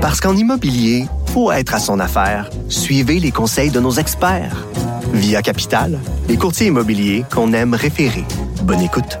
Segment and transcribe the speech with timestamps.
[0.00, 1.04] Parce qu'en immobilier,
[1.34, 2.48] faut être à son affaire.
[2.70, 4.66] Suivez les conseils de nos experts.
[5.12, 8.24] Via Capital, les courtiers immobiliers qu'on aime référer.
[8.62, 9.18] Bonne écoute.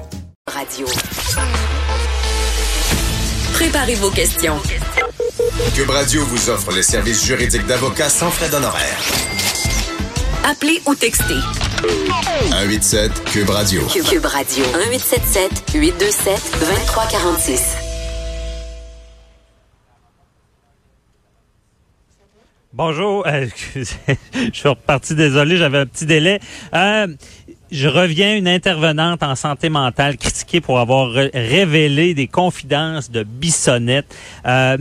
[0.48, 0.86] Radio.
[3.52, 4.56] Préparez vos questions.
[5.74, 9.02] Cube Radio vous offre les services juridiques d'avocats sans frais d'honoraires.
[10.50, 11.40] Appelez ou textez.
[12.48, 13.82] 187 Cube Radio.
[13.86, 14.64] Cube Radio.
[14.64, 17.89] 1877 827 2346.
[22.82, 26.40] Bonjour, euh, je suis reparti, désolé, j'avais un petit délai.
[26.72, 27.08] Euh,
[27.70, 34.16] je reviens une intervenante en santé mentale critiquée pour avoir révélé des confidences de Bissonnette.
[34.46, 34.78] Euh,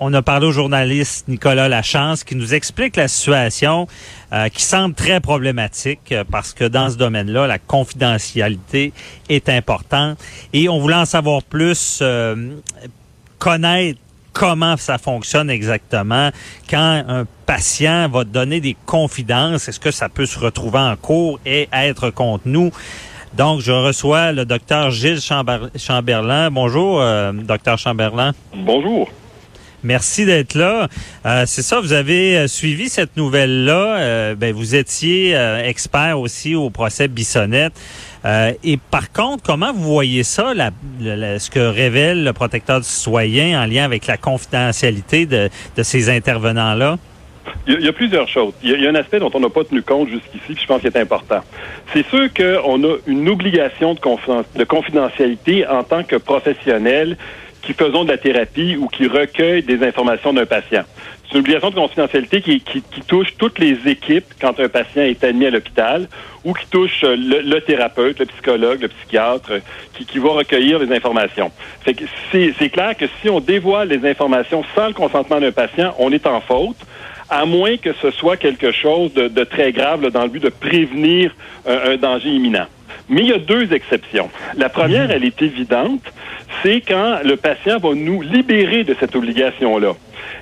[0.00, 3.86] on a parlé au journaliste Nicolas Lachance qui nous explique la situation
[4.54, 8.94] qui semble très problématique parce que dans ce domaine-là, la confidentialité
[9.28, 10.18] est importante
[10.54, 12.02] et on voulait en savoir plus,
[13.38, 14.00] connaître
[14.32, 16.30] comment ça fonctionne exactement.
[16.68, 21.40] Quand un patient va donner des confidences, est-ce que ça peut se retrouver en cours
[21.46, 22.70] et être contre nous?
[23.34, 26.50] Donc, je reçois le docteur Gilles Chamberlain.
[26.50, 28.32] Bonjour, euh, docteur Chamberlain.
[28.54, 29.08] Bonjour.
[29.84, 30.88] Merci d'être là.
[31.26, 33.98] Euh, c'est ça, vous avez euh, suivi cette nouvelle-là.
[33.98, 37.72] Euh, ben, vous étiez expert aussi au procès Bissonnette.
[38.24, 40.70] Et par contre, comment vous voyez ça, la,
[41.38, 46.08] ce que révèle le protecteur du citoyen en lien avec la confidentialité de, de ces
[46.08, 46.98] intervenants-là?
[47.66, 48.52] Il y, a, plusieurs choses.
[48.62, 50.80] Il y a, un aspect dont on n'a pas tenu compte jusqu'ici, puis je pense
[50.80, 51.40] qu'il est important.
[51.92, 57.16] C'est sûr qu'on a une obligation de confidentialité en tant que professionnel
[57.62, 60.82] qui faisons de la thérapie ou qui recueillent des informations d'un patient.
[61.24, 65.24] C'est une obligation de confidentialité qui, qui, touche toutes les équipes quand un patient est
[65.24, 66.08] admis à l'hôpital
[66.44, 69.52] ou qui touche euh, le, thérapeute, le psychologue, le psychiatre,
[69.94, 71.50] qui, qui va recueillir les informations.
[71.82, 75.94] Fait que c'est clair que si on dévoile les informations sans le consentement d'un patient,
[75.98, 76.76] on est en faute
[77.32, 80.50] à moins que ce soit quelque chose de, de très grave dans le but de
[80.50, 81.34] prévenir
[81.66, 82.66] un danger imminent.
[83.08, 84.30] Mais il y a deux exceptions.
[84.56, 85.10] La première, mhm.
[85.10, 86.02] elle est évidente,
[86.62, 89.94] c'est quand le patient va nous libérer de cette obligation-là.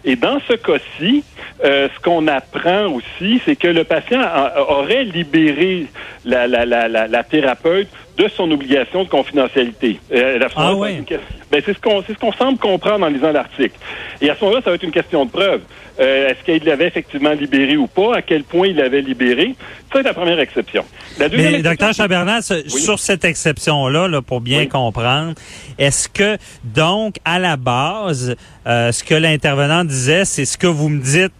[0.05, 1.25] Et dans ce cas-ci,
[1.65, 4.21] euh, ce qu'on apprend aussi, c'est que le patient
[4.69, 5.87] aurait libéré
[6.25, 9.99] la, la, la, la, thérapeute de son obligation de confidentialité.
[10.13, 11.05] Euh, ah oui.
[11.51, 13.77] Ben, c'est ce qu'on c'est ce qu'on semble comprendre en lisant l'article.
[14.21, 15.63] Et à ce moment-là, ça va être une question de preuve.
[16.01, 18.17] Euh, est-ce qu'il l'avait effectivement libéré ou pas?
[18.17, 19.55] À quel point il l'avait libéré?
[19.93, 20.85] C'est la première exception.
[21.19, 25.35] La deuxième Mais, docteur Chabernat, sur cette exception-là, là, pour bien comprendre,
[25.79, 28.35] est-ce que, donc, à la base,
[28.67, 31.33] euh, ce que l'intervenant disait, c'est ce que vous me dites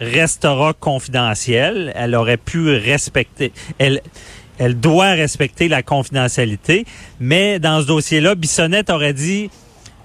[0.00, 1.92] restera confidentiel.
[1.94, 3.52] Elle aurait pu respecter.
[3.78, 4.00] Elle,
[4.58, 6.84] elle doit respecter la confidentialité.
[7.20, 9.50] Mais dans ce dossier-là, Bissonnette aurait dit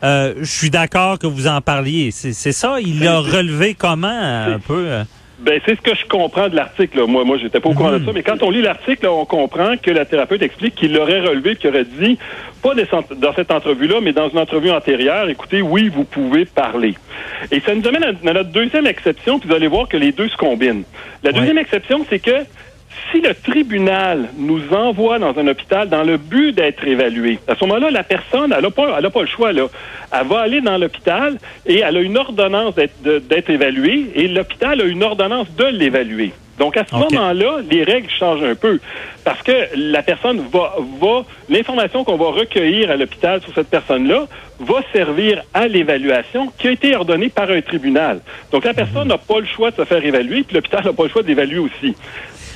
[0.04, 2.12] euh, je suis d'accord que vous en parliez.
[2.12, 2.78] C'est ça?
[2.82, 4.86] Il l'a relevé comment un peu?
[4.88, 5.04] Euh?
[5.40, 7.06] Ben, c'est ce que je comprends de l'article.
[7.08, 9.76] Moi, moi, j'étais pas au courant de ça, mais quand on lit l'article, on comprend
[9.78, 12.18] que la thérapeute explique qu'il l'aurait relevé, qu'il aurait dit,
[12.62, 16.96] pas dans cette entrevue-là, mais dans une entrevue antérieure, écoutez, oui, vous pouvez parler.
[17.52, 20.30] Et ça nous amène à, notre deuxième exception, puis vous allez voir que les deux
[20.30, 20.84] se combinent.
[21.22, 22.46] La deuxième exception, c'est que
[23.12, 27.66] si le tribunal nous envoie dans un hôpital dans le but d'être évalué, à ce
[27.66, 29.52] moment-là, la personne, elle n'a pas, pas le choix.
[29.52, 29.68] Là.
[30.12, 34.86] Elle va aller dans l'hôpital et elle a une ordonnance d'être évaluée et l'hôpital a
[34.86, 36.34] une ordonnance de l'évaluer.
[36.58, 38.80] Donc, à ce moment-là, les règles changent un peu
[39.26, 44.26] parce que la personne va, va l'information qu'on va recueillir à l'hôpital sur cette personne-là
[44.60, 48.22] va servir à l'évaluation qui a été ordonnée par un tribunal.
[48.52, 49.10] Donc, la personne mhm.
[49.10, 51.60] n'a pas le choix de se faire évaluer, puis l'hôpital n'a pas le choix d'évaluer
[51.60, 51.96] aussi.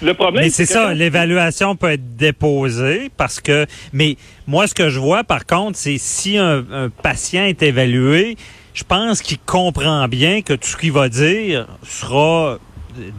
[0.02, 4.18] Le problème, mais c'est ça, l'évaluation peut être déposée parce que, mais
[4.48, 6.64] moi, ce que je vois, par contre, c'est si un,
[7.04, 8.38] patient est évalué,
[8.74, 12.60] je pense qu'il comprend bien que tout ce qu'il va dire sera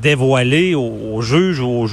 [0.02, 1.88] dévoilé au, juge ou au,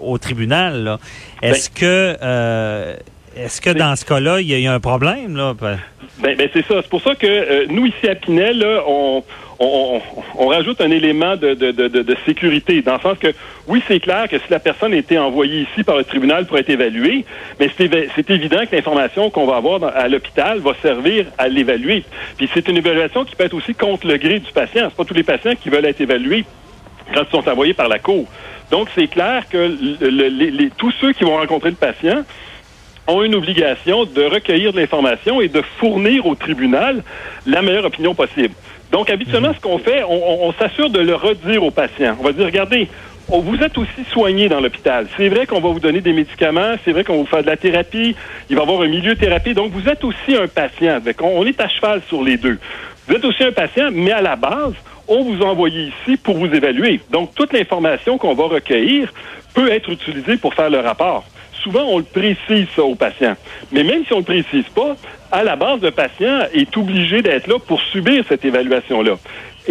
[0.00, 0.98] au tribunal.
[1.42, 2.96] Est-ce ben que euh,
[3.36, 5.54] est-ce que dans ce cas-là, il y, a un problème là?
[5.54, 6.76] Ben, ben c'est ça.
[6.82, 9.24] C'est pour ça que euh, nous ici à Pinel, on,
[9.58, 10.00] on,
[10.36, 13.34] on, rajoute un élément de, de, de, de, sécurité, dans le sens que,
[13.66, 16.58] oui, c'est clair que si la personne a été envoyée ici par le tribunal pour
[16.58, 17.24] être évaluée,
[17.58, 22.04] mais c'est évident que l'information qu'on va avoir à l'hôpital va servir à l'évaluer.
[22.36, 24.88] Puis c'est une évaluation qui peut être aussi contre le gré du patient.
[24.88, 26.44] C'est pas tous les patients qui veulent être évalués
[27.12, 28.26] quand ils sont envoyés par la cour.
[28.70, 32.24] Donc, c'est clair que les, tous ceux qui vont rencontrer le patient
[33.06, 37.02] ont une obligation de recueillir de l'information et de fournir au tribunal
[37.46, 38.54] la meilleure opinion possible.
[38.92, 42.16] Donc, habituellement, ce qu'on fait, on, s'assure de le redire au patient.
[42.20, 42.88] On va dire, regardez,
[43.28, 45.06] vous êtes aussi soigné dans l'hôpital.
[45.16, 47.48] C'est vrai qu'on va vous donner des médicaments, c'est vrai qu'on va vous faire de
[47.48, 48.14] la thérapie,
[48.48, 51.00] il va y avoir un milieu de thérapie, donc vous êtes aussi un patient.
[51.20, 52.58] on est à cheval sur les deux.
[53.08, 54.74] Vous êtes aussi un patient, mais à la base,
[55.08, 57.00] on vous a envoyé ici pour vous évaluer.
[57.10, 59.12] Donc, toute l'information qu'on va recueillir
[59.54, 61.24] peut être utilisée pour faire le rapport.
[61.64, 63.34] Souvent, on le précise ça au patient.
[63.72, 64.96] Mais même si on ne le précise pas,
[65.32, 69.16] à la base, le patient est obligé d'être là pour subir cette évaluation-là.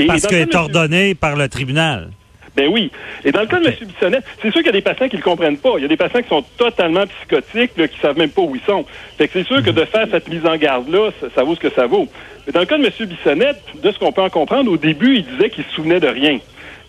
[0.07, 2.09] Parce qu'elle est ordonnée par le tribunal.
[2.55, 2.91] Ben oui.
[3.23, 3.73] Et dans le cas de M.
[3.81, 5.73] Bissonnette, c'est sûr qu'il y a des patients qui ne le comprennent pas.
[5.77, 8.55] Il y a des patients qui sont totalement psychotiques, là, qui savent même pas où
[8.55, 8.85] ils sont.
[9.17, 11.71] Fait que c'est sûr que de faire cette mise en garde-là, ça, vaut ce que
[11.71, 12.07] ça vaut.
[12.45, 12.91] Mais dans le cas de M.
[13.07, 16.07] Bissonnette, de ce qu'on peut en comprendre, au début, il disait qu'il se souvenait de
[16.07, 16.39] rien.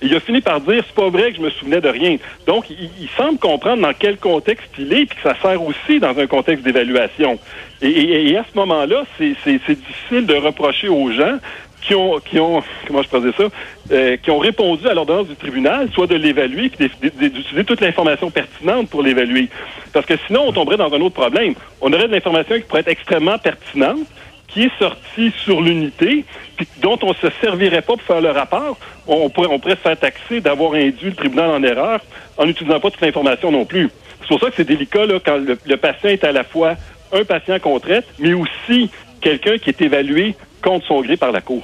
[0.05, 2.19] Il a fini par dire c'est pas vrai que je me souvenais de rien.
[2.47, 6.19] Donc, il, semble comprendre dans quel contexte il est, puis que ça sert aussi dans
[6.19, 7.39] un contexte d'évaluation.
[7.81, 9.31] Et, à ce moment-là, c'est
[9.69, 11.39] difficile de reprocher aux gens
[11.81, 13.45] qui ont, qui ont, comment je ça,
[13.93, 18.31] euh, qui ont répondu à l'ordonnance du tribunal, soit de l'évaluer, puis d'utiliser toute l'information
[18.31, 19.49] pertinente pour l'évaluer.
[19.93, 21.55] Parce que sinon, on tomberait dans un autre problème.
[21.81, 24.07] On aurait de l'information qui pourrait être extrêmement pertinente,
[24.49, 26.25] qui est sortie sur l'unité,
[26.57, 28.79] puis dont on se servirait pas pour faire le rapport.
[29.07, 32.01] On pourrait, se faire taxer d'avoir induit le tribunal en erreur
[32.37, 33.91] en n'utilisant pas toute l'information non plus.
[34.21, 36.77] C'est pour ça que c'est délicat là, quand le, patient est à la fois
[37.13, 41.41] un patient qu'on traite, mais aussi quelqu'un qui est évalué contre son gré par la
[41.41, 41.63] Cour.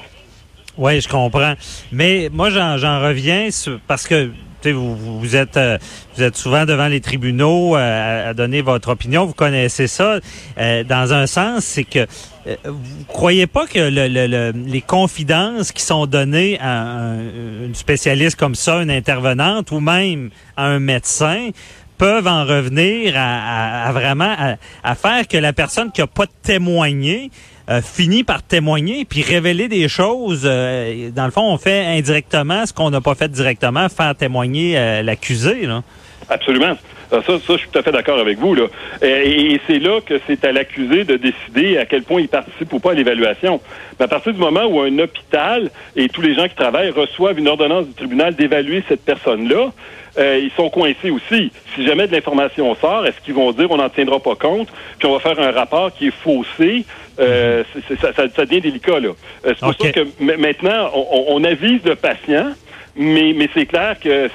[0.77, 1.55] Oui, je comprends.
[1.93, 3.49] Mais moi, j'en reviens
[3.87, 4.31] parce que
[4.69, 5.79] vous, vous êtes euh,
[6.15, 9.25] vous êtes souvent devant les tribunaux euh, à donner votre opinion.
[9.25, 10.21] Vous connaissez ça.
[10.59, 12.07] Euh, dans un sens, c'est que
[12.65, 17.21] vous croyez pas que le, les confidences qui sont données à un,
[17.67, 21.51] une spécialiste comme ça, une intervenante ou même à un médecin,
[22.01, 24.35] peuvent en revenir à, vraiment
[24.83, 27.31] à, faire que la personne qui a pas témoigné
[27.69, 30.43] euh, finit par témoigner puis révéler des choses.
[30.45, 34.79] Euh, dans le fond, on fait indirectement ce qu'on n'a pas fait directement, faire témoigner
[34.79, 35.69] euh, l'accusé.
[36.31, 36.79] Absolument.
[37.11, 38.55] Ça, ça, je suis tout à fait d'accord avec vous.
[38.55, 38.67] Là.
[39.03, 42.79] Et, c'est là que c'est à l'accusé de décider à quel point il participe ou
[42.79, 43.61] pas à l'évaluation.
[43.99, 47.39] Mais à partir du moment où un hôpital et tous les gens qui travaillent reçoivent
[47.39, 49.73] une ordonnance du tribunal d'évaluer cette personne-là,
[50.19, 51.53] euh, ils sont coincés aussi.
[51.75, 54.69] Si jamais de l'information sort, est-ce qu'ils vont dire on n'en tiendra pas compte,
[54.99, 56.85] puis on va faire un rapport qui est faussé?
[57.19, 57.65] Euh,
[58.01, 58.99] ça, ça, devient délicat.
[58.99, 59.09] là.
[59.09, 59.13] Euh,
[59.45, 62.53] c'est pour ça que maintenant, on, avise le patient,
[62.97, 64.29] mais, mais c'est clair que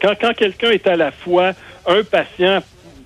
[0.00, 1.52] quand, quand quelqu'un est à la fois
[1.86, 2.60] un patient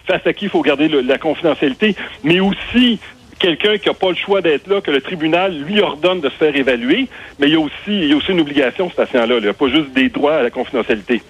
[0.07, 1.95] face à qui il faut garder la confidentialité,
[2.25, 2.99] mais aussi
[3.39, 6.35] quelqu'un qui n'a pas le choix d'être là, que le tribunal lui ordonne de se
[6.35, 7.09] faire évaluer,
[7.39, 9.37] mais il y a aussi, il y a aussi une obligation, ce patient-là.
[9.39, 11.23] Il n'y a pas juste des droits à la confidentialité.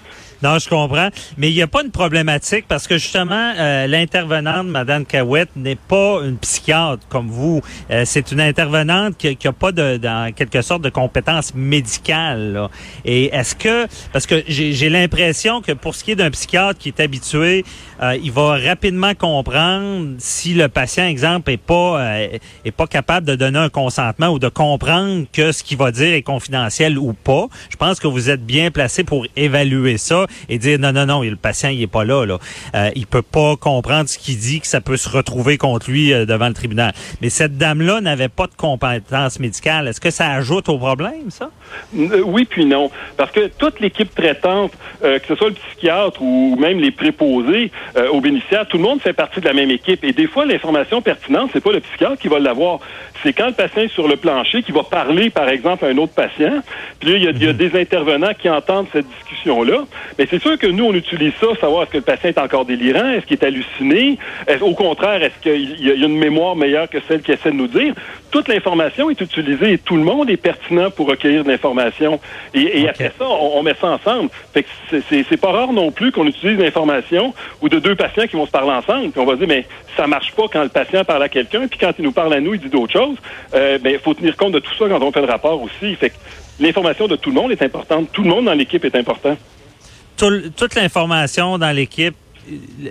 [0.43, 1.09] Non, je comprends.
[1.39, 5.77] Mais il n'y a pas une problématique parce que justement, euh, l'intervenante, Madame Cahouette, n'est
[5.77, 7.62] pas une psychiatre comme vous.
[7.91, 12.69] Euh, c'est une intervenante qui n'a pas de, dans quelque sorte, de compétences médicales.
[13.05, 16.89] Et est-ce que, parce que j'ai l'impression que pour ce qui est d'un psychiatre qui
[16.89, 17.65] est habitué,
[18.03, 22.00] euh, il va rapidement comprendre si le patient, exemple, est pas
[22.65, 26.15] est pas capable de donner un consentement ou de comprendre que ce qu'il va dire
[26.15, 27.47] est confidentiel ou pas.
[27.71, 31.23] Je pense que vous êtes bien placé pour évaluer ça et dire non, non, non,
[31.23, 32.25] le patient, il est pas là.
[32.25, 32.38] là.
[32.75, 36.12] Euh, il peut pas comprendre ce qu'il dit, que ça peut se retrouver contre lui
[36.12, 36.93] euh, devant le tribunal.
[37.20, 39.88] Mais cette dame-là n'avait pas de compétences médicales.
[39.88, 41.50] Est-ce que ça ajoute au problème, ça?
[41.96, 42.90] Euh, oui, puis non.
[43.17, 47.70] Parce que toute l'équipe traitante, que ce soit le psychiatre ou même les préposés
[48.12, 50.05] aux bénéficiaires, tout le monde fait partie de la même équipe.
[50.05, 52.79] Et des fois, l'information pertinente, c'est pas le psychiatre qui va l'avoir.
[53.23, 55.99] C'est quand le patient est sur le plancher qui va parler, par exemple, à un
[55.99, 56.62] autre patient.
[57.00, 57.56] Puis là, il y y a mhm.
[57.56, 59.84] des intervenants qui entendent cette discussion-là.
[60.22, 62.64] Mais c'est sûr que nous, on utilise ça, savoir est-ce que le patient est encore
[62.64, 66.88] délirant, est-ce qu'il est halluciné, est au contraire, est-ce qu'il y a une mémoire meilleure
[66.88, 67.93] que celle qu'il essaie de nous dire.
[68.31, 72.20] Toute l'information est utilisée et tout le monde est pertinent pour recueillir de l'information.
[72.55, 74.31] Et, après ça, on, met ça ensemble.
[74.55, 74.69] Fait que
[75.08, 78.52] c'est pas rare non plus qu'on utilise l'information ou de deux patients qui vont se
[78.52, 79.10] parler ensemble.
[79.10, 81.81] Puis on va dire, mais ça marche pas quand le patient parle à quelqu'un, puis
[81.81, 83.17] quand il nous parle à nous, il dit d'autres choses.
[83.55, 85.96] Euh, ben, il faut tenir compte de tout ça quand on fait le rapport aussi.
[85.96, 86.14] Fait que
[86.60, 88.06] l'information de tout le monde est importante.
[88.12, 89.36] Tout le monde dans l'équipe est important
[90.56, 92.14] toute l'information dans l'équipe,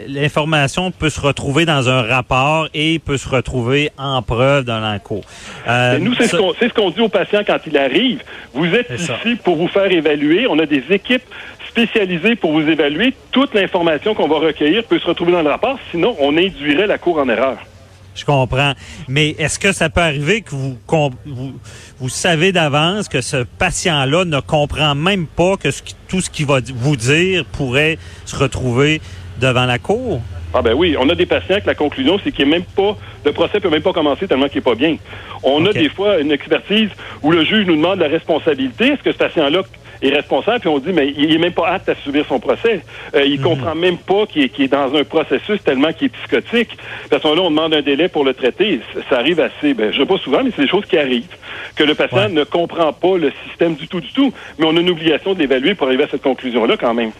[0.07, 5.23] l'information peut se retrouver dans un rapport et peut se retrouver en preuve dans l'encours.
[5.67, 8.23] Euh, nous, c'est ce qu'on dit aux patients quand il arrive.
[8.53, 10.47] Vous êtes ici pour vous faire évaluer.
[10.47, 11.23] On a des équipes
[11.67, 13.13] spécialisées pour vous évaluer.
[13.31, 15.77] Toute l'information qu'on va recueillir peut se retrouver dans le rapport.
[15.91, 17.57] Sinon, on induirait la Cour en erreur.
[18.15, 18.73] Je comprends.
[19.07, 20.77] Mais est-ce que ça peut arriver que vous,
[21.25, 21.53] vous,
[21.99, 25.69] vous savez d'avance que ce patient-là ne comprend même pas que
[26.07, 29.01] tout ce qu'il va vous dire pourrait se retrouver
[29.39, 30.21] devant la cour?
[30.53, 32.97] Ah ben oui, on a des patients que la conclusion, c'est qu'il est même pas,
[33.23, 34.97] le procès peut même pas commencer tellement qu'il est pas bien.
[35.43, 36.89] On a des fois une expertise
[37.23, 38.87] où le juge nous demande la responsabilité.
[38.87, 39.61] Est-ce que ce patient-là
[40.01, 42.81] est responsable, puis on dit, mais il est même pas apte à subir son procès.
[43.15, 46.69] Euh, il comprend même pas qu'il est, est, dans un processus tellement qu'il est psychotique.
[46.71, 48.81] De toute façon, là, on demande un délai pour le traiter.
[49.09, 51.35] Ça arrive assez, ben, je sais pas souvent, mais c'est des choses qui arrivent.
[51.75, 54.33] Que le patient ne comprend pas le système du tout, du tout.
[54.57, 57.11] Mais on a une obligation de l'évaluer pour arriver à cette conclusion-là quand même.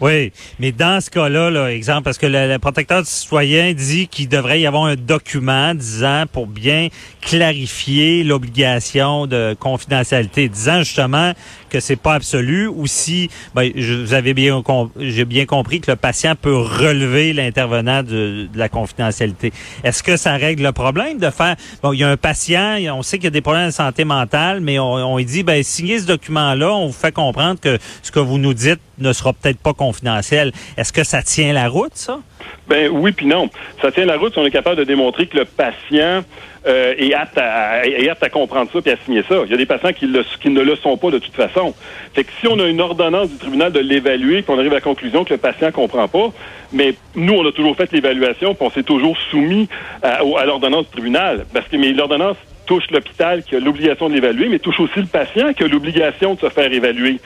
[0.00, 4.08] Oui, mais dans ce cas-là, là, exemple, parce que le, le protecteur du citoyen dit
[4.08, 6.88] qu'il devrait y avoir un document disant pour bien
[7.20, 11.32] clarifier l'obligation de confidentialité, disant justement
[11.70, 14.62] que c'est pas absolu ou si ben, je, vous avez bien
[14.98, 19.52] j'ai bien compris que le patient peut relever l'intervenant de, de, la confidentialité.
[19.82, 23.02] Est-ce que ça règle le problème de faire bon il y a un patient, on
[23.02, 25.98] sait qu'il y a des problèmes de santé mentale, mais on, on dit ben signez
[25.98, 29.58] ce document-là, on vous fait comprendre que ce que vous nous dites ne sera peut-être
[29.58, 30.52] pas confidentiel.
[30.76, 32.20] Est-ce que ça tient la route ça?
[32.68, 33.50] Ben oui puis non.
[33.82, 36.22] Ça tient la route si on est capable de démontrer que le patient
[36.66, 39.42] euh, est, apte à, apte à comprendre ça et à signer ça.
[39.44, 41.74] Il y a des patients qui, ne le sont pas de toute façon.
[42.14, 44.80] Fait que si on a une ordonnance du tribunal de l'évaluer, qu'on arrive à la
[44.80, 46.32] conclusion que le patient comprend pas,
[46.72, 49.68] mais nous, on a toujours fait l'évaluation, puis on s'est toujours soumis
[50.02, 51.44] à, à l'ordonnance du tribunal.
[51.52, 52.36] Parce que mais l'ordonnance
[52.66, 56.34] touche l'hôpital qui a l'obligation de l'évaluer, mais touche aussi le patient qui a l'obligation
[56.34, 57.20] de se faire évaluer.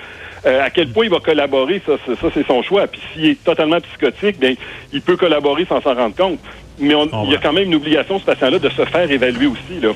[0.46, 2.86] Euh, à quel point il va collaborer, ça, ça, c'est son choix.
[2.86, 4.54] Puis s'il est totalement psychotique, bien,
[4.92, 6.38] il peut collaborer sans s'en rendre compte.
[6.78, 9.10] Mais on, oh, il y a quand même une obligation, ce patient-là, de se faire
[9.10, 9.90] évaluer aussi, là.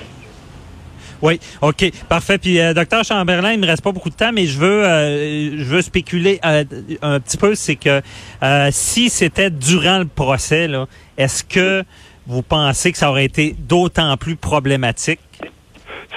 [1.23, 2.37] Oui, OK, parfait.
[2.37, 5.57] Puis, euh, docteur Chamberlain, il me reste pas beaucoup de temps, mais je veux, euh,
[5.57, 6.65] je veux spéculer euh,
[7.01, 8.03] un petit peu, c'est que
[8.43, 10.69] euh, si c'était durant le procès,
[11.17, 11.85] est-ce que
[12.27, 15.21] vous pensez que ça aurait été d'autant plus problématique?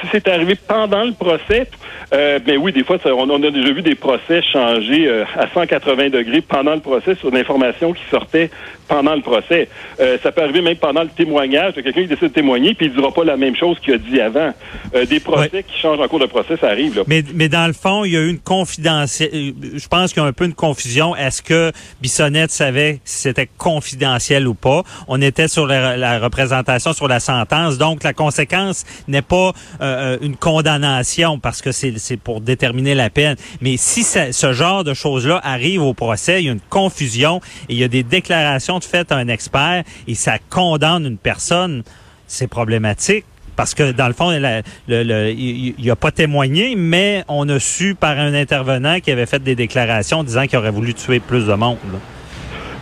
[0.01, 1.67] Si c'est arrivé pendant le procès,
[2.13, 5.25] euh, ben oui, des fois, ça, on, on, a déjà vu des procès changer euh,
[5.37, 8.49] à 180 degrés pendant le procès sur l'information qui sortait
[8.87, 9.67] pendant le procès.
[9.99, 12.87] Euh, ça peut arriver même pendant le témoignage de quelqu'un qui décide de témoigner puis
[12.87, 14.53] il dira pas la même chose qu'il a dit avant.
[14.93, 15.63] Euh, des procès ouais.
[15.63, 16.97] qui changent en cours de procès, ça arrive.
[16.97, 17.03] Là.
[17.07, 19.29] Mais, mais dans le fond, il y a eu une confidentielle.
[19.31, 21.15] Je pense qu'il y a un peu une confusion.
[21.15, 21.71] Est-ce que
[22.01, 24.83] Bissonnette savait si c'était confidentiel ou pas?
[25.07, 29.51] On était sur la, la, représentation sur la sentence, donc la conséquence n'est pas
[29.85, 33.35] euh, une condamnation parce que c'est pour déterminer la peine.
[33.61, 37.73] Mais si ce genre de choses-là arrive au procès, il y a une confusion et
[37.73, 41.83] il y a des déclarations de fait à un expert et ça condamne une personne,
[42.27, 43.25] c'est problématique.
[43.55, 48.33] Parce que dans le fond, il n'a pas témoigné, mais on a su par un
[48.33, 51.77] intervenant qui avait fait des déclarations disant qu'il aurait voulu tuer plus de monde.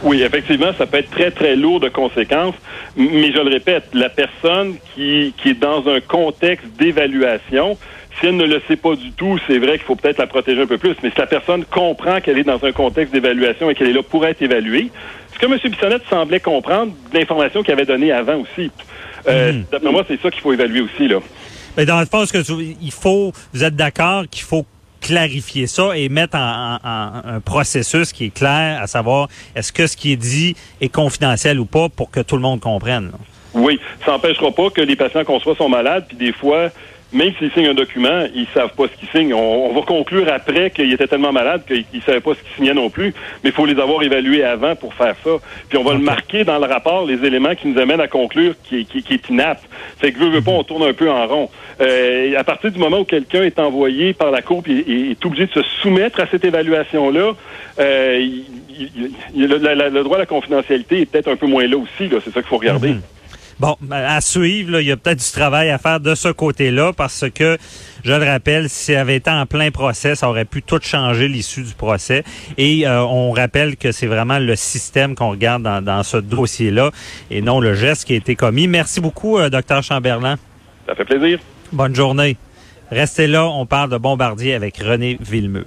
[0.03, 2.55] Oui, effectivement, ça peut être très, très lourd de conséquences.
[2.98, 7.77] Mais je le répète, la personne qui, qui est dans un contexte d'évaluation,
[8.19, 10.62] si elle ne le sait pas du tout, c'est vrai qu'il faut peut-être la protéger
[10.62, 10.95] un peu plus.
[11.03, 14.03] Mais si la personne comprend qu'elle est dans un contexte d'évaluation et qu'elle est là
[14.03, 14.91] pour être évaluée,
[15.33, 15.57] ce que M.
[15.63, 18.72] Bissonnette semblait comprendre l'information qu'il avait donnée avant aussi.
[19.27, 19.65] Euh, mmh.
[19.72, 21.07] D'après moi, c'est ça qu'il faut évaluer aussi.
[21.07, 21.19] là.
[21.77, 24.65] Mais dans le fond, ce que tu, il faut, vous êtes d'accord qu'il faut
[25.03, 29.86] clarifier ça et mettre en, en, un processus qui est clair, à savoir est-ce que
[29.86, 33.12] ce qui est dit est confidentiel ou pas pour que tout le monde comprenne.
[33.53, 36.69] Oui, ça n'empêchera pas que les patients qu'on soit sont malades, puis des fois,
[37.13, 39.34] même s'ils signent un document, ils savent pas ce qu'ils signent.
[39.34, 42.55] On, on, va conclure après qu'ils étaient tellement malades qu'ils ne savaient pas ce qu'ils
[42.55, 45.32] signaient non plus, mais il faut les avoir évalués avant pour faire ça.
[45.70, 48.55] Puis on va le marquer dans le rapport, les éléments qui nous amènent à conclure
[48.63, 49.63] qui, qui, qui est inapte.
[50.00, 51.50] Fait que veut, veut pas, on tourne un peu en rond.
[51.82, 55.25] Euh, à partir du moment où quelqu'un est envoyé par la Cour et, et, est
[55.25, 57.34] obligé de se soumettre à cette évaluation-là,
[57.79, 58.46] euh, il,
[59.36, 62.08] il, le, le, droit à la confidentialité est peut-être un peu moins là aussi.
[62.08, 62.17] Là.
[62.24, 62.89] C'est ça qu'il faut regarder.
[62.89, 63.23] Mm -hmm.
[63.60, 66.93] Bon, à suivre, là, il y a peut-être du travail à faire de ce côté-là
[66.93, 67.57] parce que,
[68.03, 71.27] je le rappelle, si ça avait été en plein procès, ça aurait pu tout changer
[71.27, 72.24] l'issue du procès.
[72.57, 76.91] Et euh, on rappelle que c'est vraiment le système qu'on regarde dans, dans ce dossier-là
[77.31, 78.67] et non le geste qui a été commis.
[78.67, 80.38] Merci beaucoup, euh, docteur Chamberlain.
[80.88, 81.39] Ça fait plaisir.
[81.72, 82.38] Bonne journée.
[82.91, 85.65] Restez là, on parle de Bombardier avec René Villemeux.